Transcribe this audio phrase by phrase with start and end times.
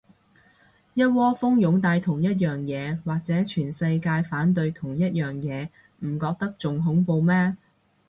[0.95, 7.55] 一窩蜂擁戴同一樣嘢，或者全世界反對同一樣嘢，唔覺得仲恐怖咩